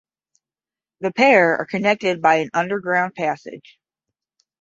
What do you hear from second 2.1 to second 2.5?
by an